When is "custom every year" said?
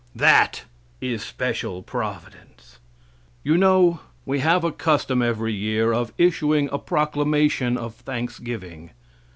4.71-5.93